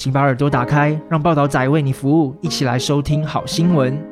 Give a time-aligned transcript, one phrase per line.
[0.00, 4.02] 请把耳朵打开，让报道仔为你服务，一起来收听好新闻。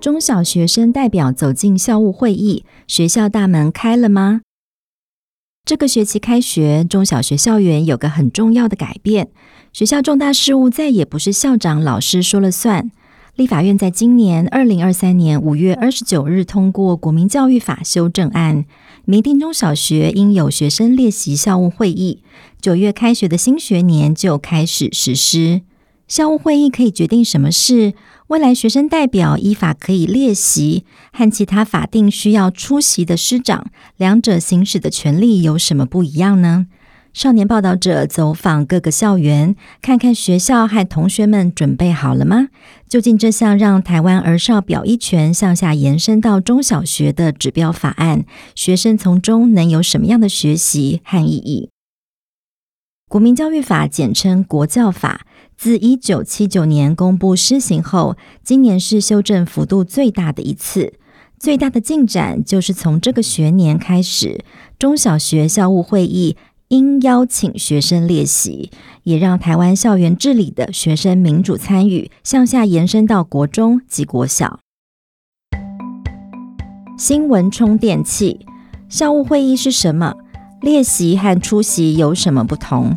[0.00, 4.40] 中小学生代表走进校务会议，学校大门开了吗？
[5.66, 9.28] 这个学期开学，中小学校园有个很重要的改变，
[9.74, 12.90] 学校重大事务再也不是校长、老师说了算。
[13.34, 18.64] 立法院在今年二零二三年五月二十九日通过《国民教育法》修正案，
[19.08, 22.24] 明定中小学应有学生列席校务会议，
[22.60, 25.62] 九月开学的新学年就开始实施。
[26.08, 27.94] 校务会议可以决定什么事？
[28.26, 36.66] 未来学生代表依法可以列席，和其他法定需要出席的师长，两者行使的权利有什么不一样呢？
[37.16, 42.48] 少年报道者走访各个校园，看看学校和同学们准备好了吗？
[42.90, 51.70] 究竟这项让台湾儿少表一权向下延伸到中小学的指标法案，学生从中能有什么样的学习和意义？
[53.08, 55.22] 国民教育法简称国教法。
[55.56, 60.92] 自一九七九年公布施行后，今年是修正幅度最大的一次。
[61.38, 64.44] 最大的进展就是从这个学年开始，
[64.78, 66.36] 中小学校务会议
[66.68, 68.72] 应邀请学生列席，
[69.04, 74.58] 也让台湾校园治理的学生民主参与向下延伸到国中及国小。
[76.98, 78.44] 新闻充电器，
[78.88, 80.16] 校务会议是什么？
[80.60, 82.96] 列席和出席有什么不同？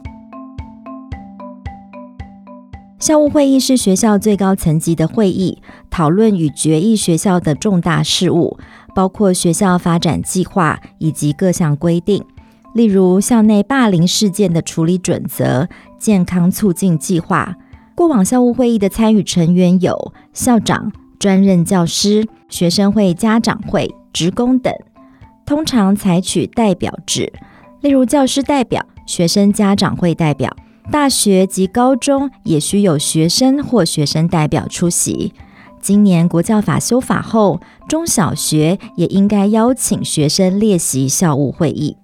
[2.98, 8.58] 校务会议是学校最高层级的会议，讨论与决议学校的重大事务，
[8.96, 12.26] 包括学校发展计划以及各项规定，
[12.74, 17.56] 例如校内霸凌事件的处理准则、健康促进计划。
[17.96, 24.74] 过往校务会议的参与成员有校长、专任教师、学生会家长会、职工等，
[25.46, 27.34] 通常采取代表制，
[27.82, 30.56] 例如教师代表、学生家长会代表。
[30.92, 35.34] 大学及高中也需有学生或学生代表出席。
[35.80, 41.96] 今年国教法修法后，中小学也应该邀请学生列席校务会议。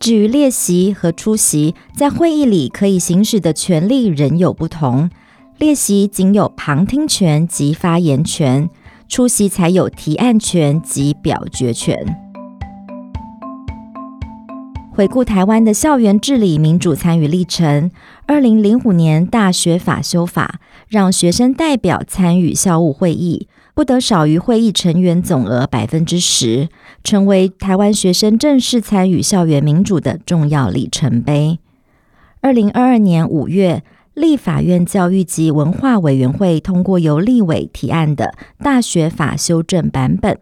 [0.00, 5.10] 至于列席和出席，在会议里可以行使的权利仍有不同。
[5.58, 8.70] 列席仅有旁听权及发言权，
[9.10, 12.16] 出席才有提案权及表决权。
[14.90, 17.90] 回顾台湾的校园治理民主参与历程，
[18.30, 26.68] 二零零五年大学法修法，让学生代表参与校务会议不得少于会议成员总额百分之十，
[27.02, 31.58] 成为台湾学生正式参与校园民主的重要里程碑。
[32.40, 33.82] 二零二二年五月，
[34.14, 40.38] 立法院教育及文化委员会通过由立委提案的大学法修正版本。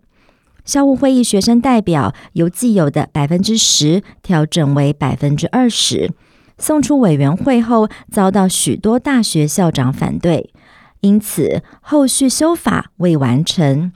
[0.67, 6.11] 校务会议学生代表由既有的百分之十调整为百分之二十，
[6.59, 10.53] 送出委员会后遭到许多大学校长反对，
[11.01, 13.93] 因此后续修法未完成。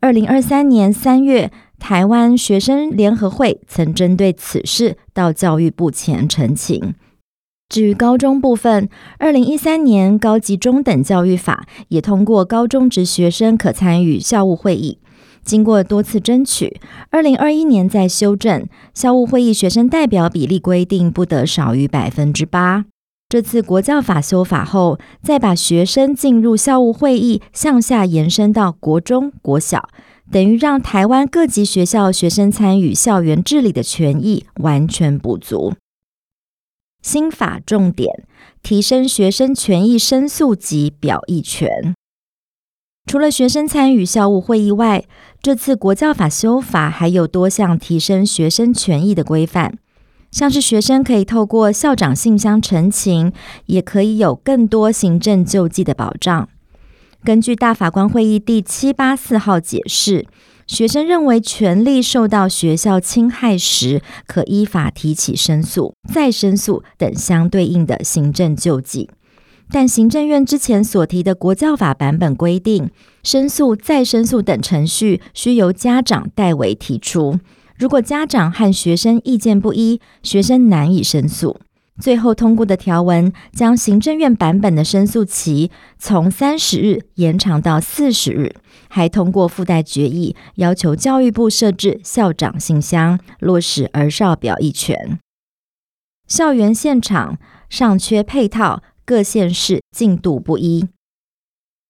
[0.00, 6.94] 二零二三年三月，台湾学生联合会曾针对此事到教育部前陈情。
[7.68, 8.88] 至于高中部分，
[9.18, 14.98] 二零一三年高级中等教育法也通过高中职学生可参与校务会议。
[15.50, 16.80] 经过多次争取，
[17.10, 22.84] 二零二一年再修正校务会议学生代表比例规定不得少于百分之八。
[23.28, 29.88] 这次国教法修法后，再把学生进入校务会议向下延伸到国中、国小，
[30.30, 35.74] 等于让台湾各级学校学生参与校园治理的权益完全补足。
[37.02, 38.24] 新法重点
[38.62, 41.96] 提升学生权益申诉及表意权。
[43.06, 45.04] 除了学生参与校务会议外，
[45.42, 49.78] 这次国教法修法还有多项提升学生权益的规范，
[50.30, 53.32] 像是学生可以透过校长信箱陈情，
[53.66, 56.48] 也可以有更多行政救济的保障。
[57.24, 60.26] 根据大法官会议第七八四号解释，
[60.66, 69.10] 学生认为权利受到学校侵害时，可依法提起申诉、再申诉等相对应的行政救济。
[69.72, 72.90] 但行政院之前所提的国教法版本规定，
[73.22, 77.38] 申诉、再申诉等程序需由家长代为提出。
[77.78, 81.60] 如果家长和学生意见不一，学生难以申诉。
[82.00, 88.54] 最后通过的条文将行政院版本的申诉期从三十日延长到四十日，
[88.88, 95.18] 还通过附带决议，要求教育部设置校长信箱，落实儿少表意权。
[96.26, 97.38] 校园现场
[97.68, 100.86] 尚缺配套，各县市进度不一。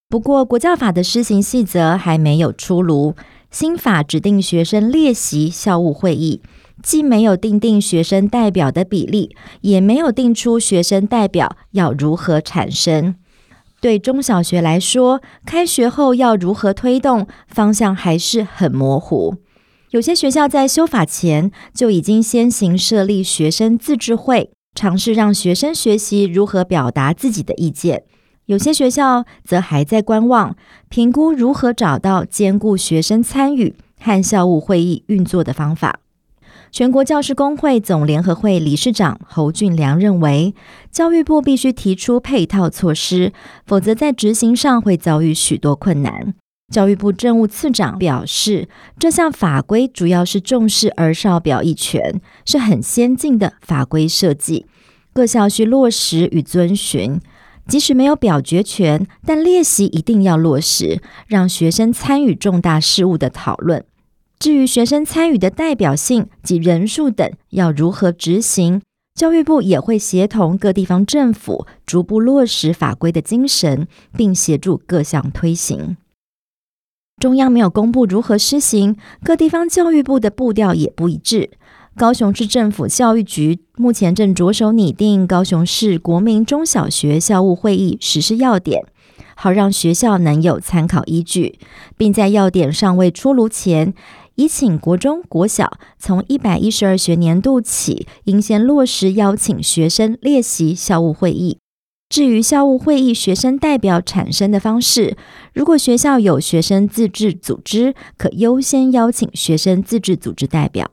[0.09, 3.15] 不过，国教法的施行细则还没有出炉，
[3.51, 6.41] 新法指定学生列席校务会议。
[6.83, 13.17] 既没有定定学生代表的比例，也没有定出学生代表要如何产生。
[13.83, 19.35] 对中小学来说，开学后要如何推动，方向还是很模糊。
[19.91, 28.05] 有些学校在修法前就已经先行设立学生自治会，尝试让学生学习如何表达自己的意见。
[28.47, 30.57] 有些学校则还在观望，
[30.89, 36.01] 评估如何找到兼顾学生参与和校务会议运作的方法。
[36.73, 40.55] 全国教师工会总联合会理事长侯俊良认为，
[40.91, 43.33] 教育部必须提出配套措施，
[43.67, 46.35] 否则在执行上会遭遇许多困难。
[46.71, 54.67] 教育部政务次长表示，这项法规主要是重视儿少表意权，是很先进的法规设计，
[55.13, 57.21] 各校需落实与遵循。
[57.67, 63.85] 即使没有表决权，但列席一定要落实，让学生参与重大事务的讨论。
[64.39, 68.81] 至于学生参与的代表性及人数等要如何执行，
[69.15, 73.87] 教育部也会协同各地方政府逐步落实法规的精神，
[74.17, 75.97] 并协助各项推行。
[77.21, 81.51] 中央没有公布如何施行，各地方教育部的步调也不一致。
[81.95, 88.83] 高雄市政府教育局目前正着手拟定高雄市国民中小学校务会议实施要点。
[89.37, 91.59] 好让学校能有参考依据，
[91.99, 93.93] 并在要点尚未出炉前，
[94.37, 101.59] 已请国中、国小从一百一十二学年度起，应先落实邀请学生列席校务会议。
[102.11, 105.17] 至于校务会议学生代表产生的方式，
[105.55, 110.91] 如果学校有学生自治组织，可优先邀请学生自治组织代表。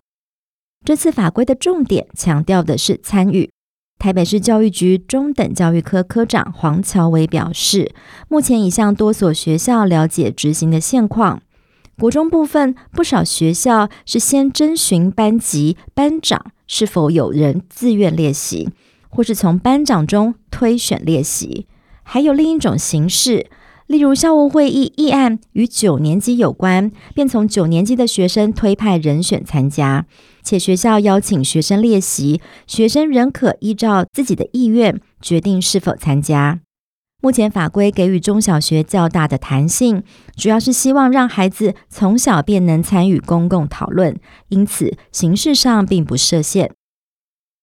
[0.85, 3.49] 这次法规的重点强调的是参与。
[3.97, 7.91] 台北市教育局中等教育科科长黄乔伟表示，
[8.29, 11.41] 目前已向多所学校了解执行的现况。
[11.97, 18.69] 国中部分，不少学校是先征询班级班长是否有人自愿列席，
[19.09, 21.67] 或是从班长中推选列席。
[22.03, 23.47] 还有另一种形式，
[23.85, 30.05] 例如校务会议议案与九年级有关，便从九年级的学生推派人选参加。
[30.41, 36.61] 且学校邀请学生列席，学生仍可依照自己的意愿决定是否参加。
[37.21, 40.03] 目前法规给予中小学较大的弹性，
[40.37, 44.17] 主要是希望让孩子从小便能参与公共讨论，
[44.49, 46.71] 因此形式上并不设限。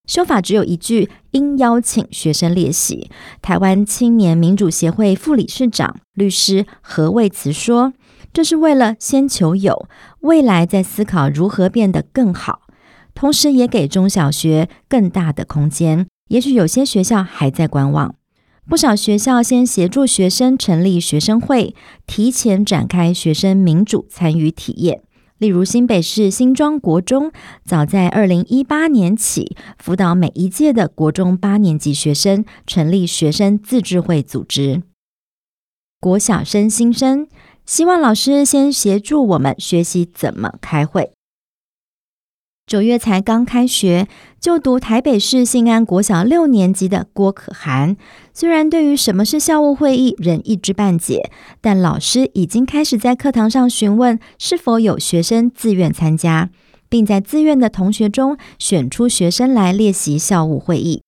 [0.07, 3.09] 修法只有一句，应邀请学生列席。
[3.41, 7.93] 台湾青年民主协会副理事长律师何卫慈说
[8.31, 9.87] ：“这是为了先求有，
[10.19, 12.61] 未来再思考如何变得更好。”
[13.15, 16.05] 同时，也给中小学更大的空间。
[16.27, 18.15] 也许有些学校还在观望，
[18.67, 21.73] 不少学校先协助学生成立学生会，
[22.05, 25.04] 提前展开学生民主参与体验。
[25.37, 27.31] 例如，新北市新庄国中，
[27.65, 34.83] 早在二零一八年起，辅导每一届的国中八年级学生成立学生自治会组织。
[35.99, 37.27] 国小生新生，
[37.65, 41.14] 希望老师先协助我们学习怎么开会。
[42.67, 44.07] 九月才刚开学，
[44.39, 47.95] 就读台北市信安国小六年级的郭可涵，
[48.33, 51.29] 虽然对于什么是校务会议仍一知半解，
[51.61, 56.49] 但老师已经开始在课堂上询问是否有学生自愿参加，
[56.89, 61.03] 并在自愿的同学中选出学生来列席校务会议。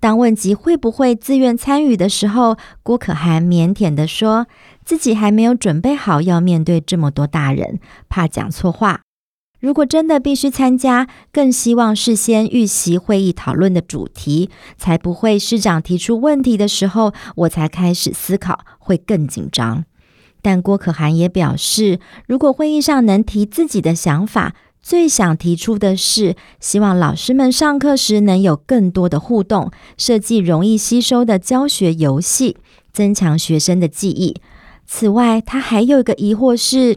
[0.00, 4.48] 当问及会不会自愿参与的时候，郭可涵腼腆地说
[4.84, 7.78] 自己还没有准备好要面对这么多大人，
[8.08, 9.02] 怕讲错话。
[9.60, 14.48] 如果真的必须参加，更希望事先预习会议讨论的主题，
[14.78, 19.84] 才不会师长提出问题的时候，我才开始思考，会更紧张。
[20.40, 32.56] 但郭可涵也表示，如果会议上能提自己的想法，最想提出的是，希望老师们上课时能有更多的互动，设计容易吸收的教学游戏，
[32.90, 34.36] 增强学生的记忆。
[34.86, 36.96] 此外，他还有一个疑惑是，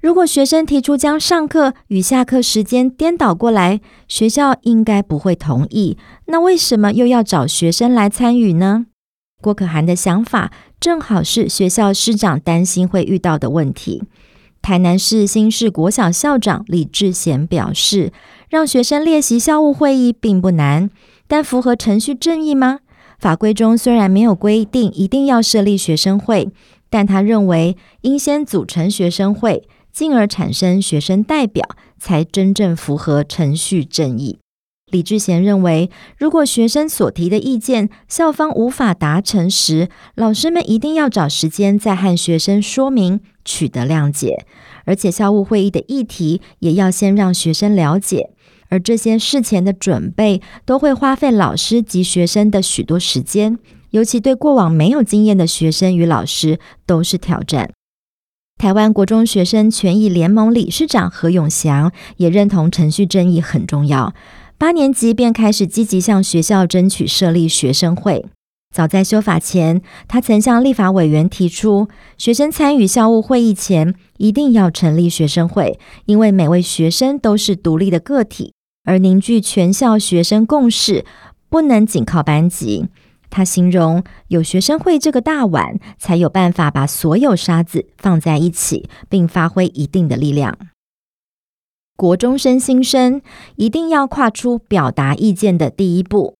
[0.00, 5.98] 如果学生提出将上课与下课时间颠倒过来，学校应该不会同意。
[6.26, 8.86] 那为什么又要找学生来参与呢？
[9.42, 14.04] 郭可涵的想法正好是学校师长担心会遇到的问题。
[14.62, 18.12] 台南市新市国小校长李志贤表示，
[18.48, 20.90] 让学生列席校务会议并不难，
[21.26, 22.80] 但符合程序正义吗？
[23.18, 26.52] 法规中虽然没有规定一定要设立学生会，
[26.88, 29.66] 但他认为应先组成学生会，
[29.98, 34.38] 进而产生学生代表，才真正符合程序正义。
[34.92, 44.46] 李志贤认为，如果学生所提的意见校方无法达成时，老师们一定要找时间再和学生说明，取得谅解。
[44.84, 48.30] 而且校务会议的议题也要先让学生了解，
[48.68, 53.58] 而这些事前的准备都会花费老师及学生的许多时间，
[53.90, 57.72] 尤其对过往没有经验的学生与老师都是挑战。
[58.58, 64.12] 台湾国中学生权益联盟理事长何永祥也认同程序正义很重要。
[64.58, 68.26] 八年级便开始积极向学校争取设立学生会。
[68.74, 71.86] 早在修法前，他曾向立法委员提出，
[72.16, 78.52] 学生参与校务会议前一定要成立学生会，因为每位学生都是独立的个体，
[78.84, 81.04] 而凝聚全校学生共识
[81.48, 82.88] 不能仅靠班级。
[83.30, 90.58] 他形容有学生会这个大碗，才有办法把所有沙子放在一起，并发挥一定的力量。
[91.96, 93.20] 国中生新生
[93.56, 96.34] 一定要跨出表达意见的第一步。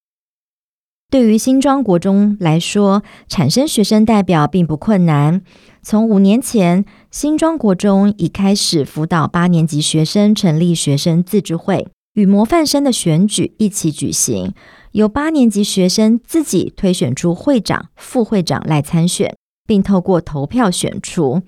[1.11, 5.42] 对于新庄国中来说，产生学生代表并不困难。
[5.83, 14.52] 从五年前，新庄国中已开始辅导八年级学生成立学生自治会，与模范生的选举一起举行，
[14.92, 21.42] 由八年级学生自己推选出会长、副会长来参选，并透过投票选出。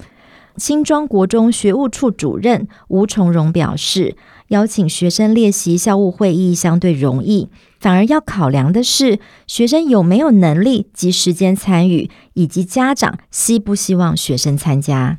[0.56, 4.16] 新庄国中学务处主任吴崇荣表示，
[4.48, 15.18] 邀请学生列席校务会议相对容易，反而要考量的是学生有没有能力及时间参与，以及家长希不希望学生参加。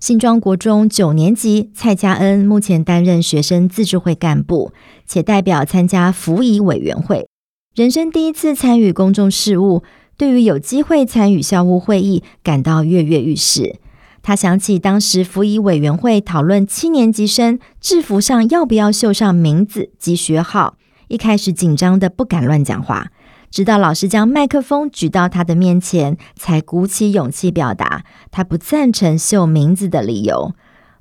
[0.00, 4.72] 新庄国中九年级蔡家恩目前担任学生自治会干部，
[5.06, 7.28] 且代表参加辅以委员会，
[7.74, 9.82] 人生第一次参与公众事务，
[10.16, 13.80] 对于有机会参与校务会议感到跃跃欲试。
[14.22, 20.76] 他想起当时辅以委员会讨论七年级生制服上要不要绣上名字及学号，
[21.08, 23.08] 一开始紧张得不敢乱讲话，
[23.50, 30.52] 直到老师将麦克风举到他的面前，才鼓起勇气表达他不赞成绣名字的理由。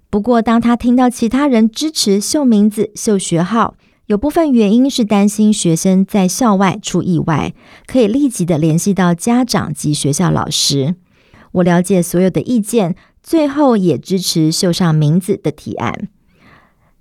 [0.10, 3.76] 不过，当他听到其他人支持绣名字、绣学号，
[4.08, 7.54] 有部分原因是担心学生在校外出意外，
[7.86, 10.96] 可以立即的联系到家长及学校老师。
[11.54, 12.96] 我了解所有的意见。
[13.24, 16.10] 最后也支持绣上名字的提案。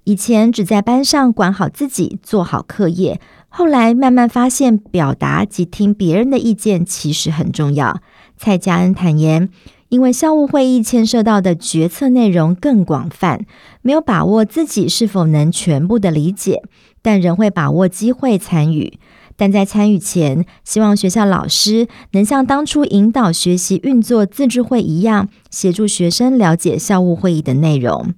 [0.05, 8.01] 以前只在班上管好自己，做好课业，后来慢慢发现表达及听别人的意见其实很重要。
[8.37, 9.49] 蔡佳恩坦言，
[9.89, 13.45] 因为校务会议牵涉到的决策内容更广泛，
[13.81, 16.63] 没有把握自己是否能全部的理解，
[17.03, 18.99] 但仍会把握机会参与。
[19.37, 28.15] 但在参与前，希望学校老师能像当初引导学习运作自治会一样，协助学生了解校务会议的内容。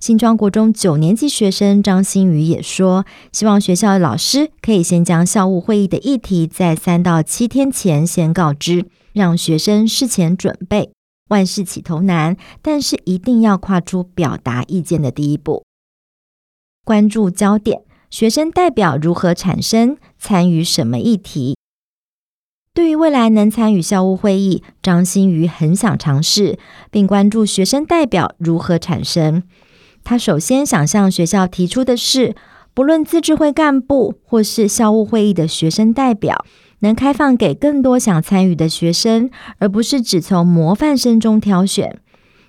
[0.00, 10.90] 新庄国中九年级学生张新宇也说，希望学校的老师可以先将校务会议的议题在三到七天前先告知，让学生事前准备。
[11.30, 15.64] 万事起头难，但是一定要跨出表达意见的第一步。
[16.84, 17.83] 关注焦点。
[18.14, 19.96] 学生代表如何产生？
[20.20, 21.56] 参与什么议题？
[22.72, 26.56] 对于未来能参与校务会议，张新宇很想尝试，
[26.92, 29.42] 并关注学生代表如何产生。
[30.04, 32.36] 他首先想向学校提出的是，
[32.72, 36.44] 不论自治会干部或是校务会议的学生代表，
[36.78, 39.28] 能开放给更多想参与的学生，
[39.58, 42.00] 而不是只从模范生中挑选。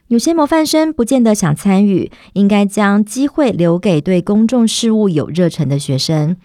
[0.07, 6.37] 有些模范生不见得想参与，应该将机会留给对公众事务有热忱的学生。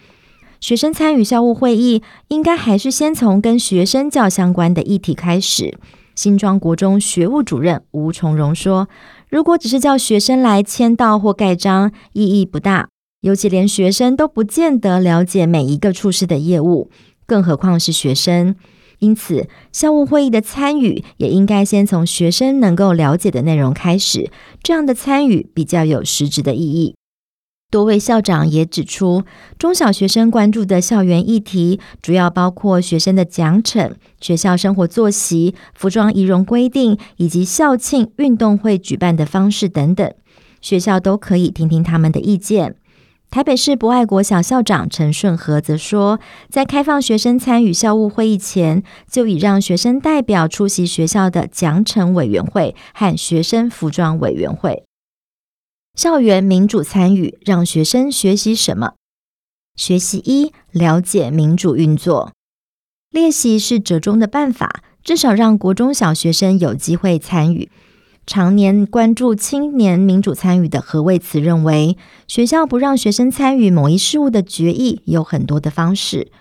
[0.59, 5.77] 学生参与校务会议，应该还是先从跟学生较相关的议题开始。
[6.15, 8.89] 新庄国中学务主任吴崇荣说
[9.29, 12.89] ：“如果只是叫学生来签到或盖章，意义不大，
[13.21, 16.89] 尤其连学生都不见得了解每一个处室的业务，
[17.27, 18.55] 更何况是学生。”
[19.01, 24.29] 因此，校务会议的参与也应该先从学生能够了解的内容开始，
[24.61, 26.95] 这样的参与比较有实质的意义。
[27.71, 29.23] 多位校长也指出，
[29.57, 40.13] 中小学生关注的校园议题，主要包括学生的奖惩、学校生活作息、服装仪容规定，以及校庆、运动会举办的方式等等，
[40.61, 42.75] 学校都可以听听他们的意见。
[43.31, 46.19] 台北市博爱国小校长陈顺和则说，
[46.49, 54.83] 在开放学生参与校务会议前，就已让学生代表出席学校的奖惩委员会和学生服装委员会。
[55.95, 58.95] 校园民主参与，让学生学习什么？
[59.77, 62.33] 学习一，了解民主运作。
[63.11, 67.71] 练习是折中的办法，至少让国中小学生有机会参与。
[68.31, 71.97] 常年关注青年民主参与的何卫慈认为，
[72.29, 76.31] 学校不让学生参与某一事务的决议有很多的方式，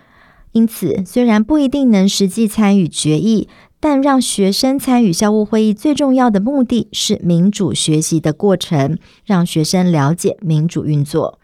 [0.53, 3.49] 因此虽然不一定能实际参与决议，
[3.81, 11.41] 但让学生参与校务会议最重要的目的是民主学习的过程，让学生了解民主运作。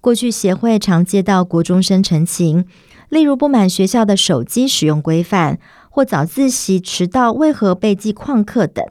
[0.00, 2.64] 过去协会常接到国中生陈情。
[3.10, 5.58] 例如不满学校的手机使用规范，
[5.90, 8.82] 或早自习迟到为何被记旷课等，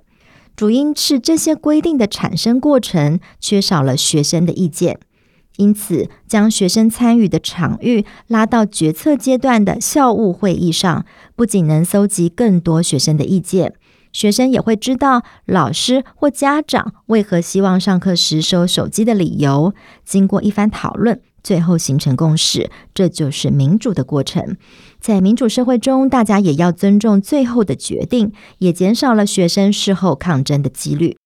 [0.59, 4.99] 主因是这些规定的产生过程缺少了学生的意见。
[5.55, 13.73] 因此，将学生参与的场域拉到决策阶段的校务会议上，不仅能搜集更多学生的意见，
[14.11, 19.73] 学生也会知道老师或家长为何希望上课时收手机的理由。
[20.03, 21.21] 经过一番讨论。
[21.43, 24.57] 最后形成共识，这就是民主的过程。
[24.99, 31.17] 在民主社会中，大家也要尊重最后的决定，也减少了学生事后抗争的几率。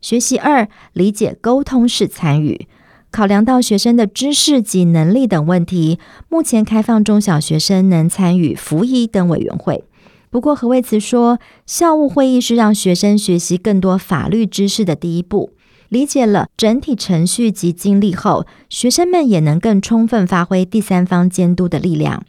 [0.00, 2.68] 学习二，理解沟通式参与。
[3.10, 5.98] 考量到学生的知识及能力等问题，
[6.28, 9.84] 目前开放中小学生能参与辅议等委员会。
[10.30, 15.50] 不过何卫慈说，校务会议是让学生学习更多法律知识的第一步。
[15.90, 22.22] 理解了整体程序及经历后，学生们也能更充分发挥第三方监督的力量。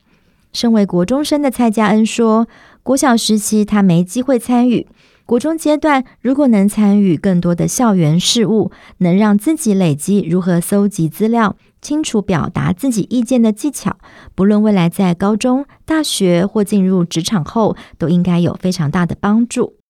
[0.52, 2.48] 身为国中生的蔡佳恩说，
[2.82, 4.88] 国小时期他没机会参与，
[5.28, 13.96] 国中阶段如果能参与更多的校园事务，能让自己累积如何搜集资料、清楚表达自己意见的技巧，
[14.34, 19.81] 不论未来在高中、大学或进入职场后，都应该有非常大的帮助。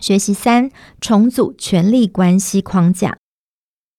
[0.00, 3.16] 学习三，重组权力关系框架。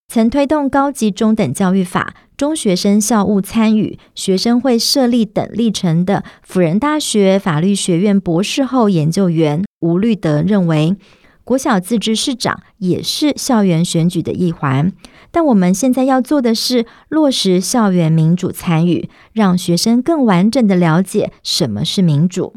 [0.08, 10.96] 曾推动高级中等教育法、中学生校务参与、学生会设立等历程的辅仁大学法律学院博士后研究员吴律德认为，
[11.44, 14.92] 国小自治市长也是校园选举的一环。
[15.30, 22.54] 但我们现在要做的是落实校园民主参与，让学生更完整的了解什么是民主。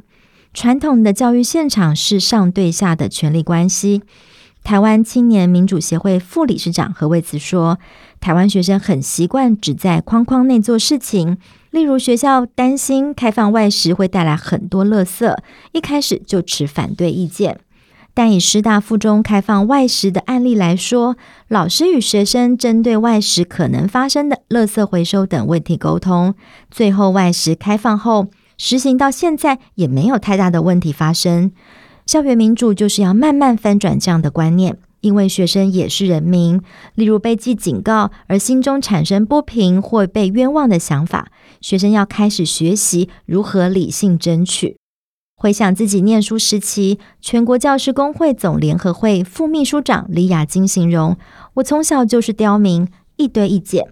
[0.56, 4.02] 传统的教育现场是上对下的权力关系。
[4.64, 7.78] 台湾青年民主协会副理事长何卫慈说
[8.22, 11.38] ：“台湾学生很习惯只在框框内做事情，
[11.72, 15.38] 例如学校担心开放外食会带来很多垃圾，
[15.74, 17.60] 一开始就持反对意见。
[18.14, 21.18] 但以师大附中开放外食的案例来说，
[21.50, 26.34] 老师与学生针对外食可能发生的垃圾回收等问题沟通，
[26.72, 31.52] 最后外食开放后。”实行到现在也没有太大的问题发生。
[32.06, 36.62] 校园民主就是要慢慢翻转这样的观念，因为学生也是人民。
[36.94, 41.30] 例如被记警告而心中产生不平或被冤枉的想法，
[41.62, 44.78] 学生要开始学习如何理性争取。
[45.36, 51.18] 回想自己念书时期，全国教师工会总联合会副秘书长李雅金形容
[51.56, 52.88] ：“我从小就是刁民，
[53.18, 53.88] 一堆意见。”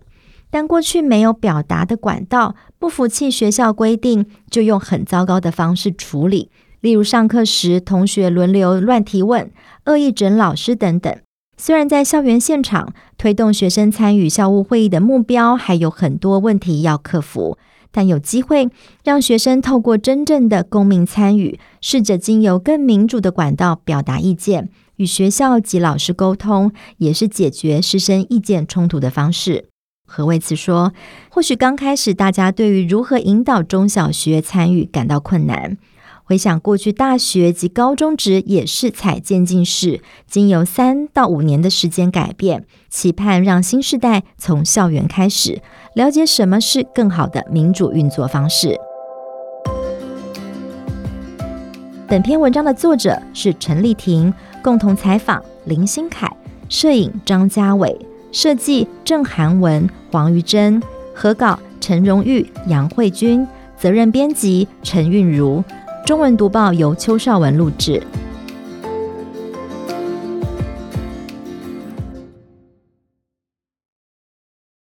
[0.54, 9.52] 但过去没有表达的管道，不服气学校规定，就用很糟糕的方式处理，例如上课时同学轮流乱提问、
[9.86, 11.12] 恶意整老师等等。
[11.58, 17.58] 虽然在校园现场推动学生参与校务会议的目标还有很多问题要克服，
[17.92, 18.70] 但有机会
[19.04, 29.73] 让学生透过真正的公民参与，试着经由更民主的管道表达意见，与学校及老师沟通，也是解决师生意见冲突的方式。
[30.15, 30.93] 何为慈说
[31.28, 35.76] ：“或许刚开始，大家对于如何引导中小学参与感到困难。
[36.23, 45.63] 回想过去，大学及高中职也是采渐进式，经由三到五年的时间改变，期盼让新时代从校园开始
[45.95, 48.80] 了解什么是更好的民主运作方式。”
[52.08, 56.32] 本篇文章的作者是陈丽婷，共同采访林新凯，
[56.69, 58.12] 摄影张家伟。
[58.34, 60.82] 设计郑涵文、黄瑜珍，
[61.13, 65.63] 合稿陈荣玉、杨慧君，责任编辑陈韵如。
[66.04, 68.02] 中文读报由邱少文录制。